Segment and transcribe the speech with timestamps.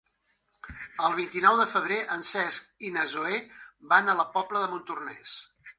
[1.07, 3.39] El vint-i-nou de febrer en Cesc i na Zoè
[3.95, 5.41] van a la Pobla de Montornès.